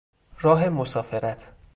راه 0.39 0.69
مسافرت 0.69 1.53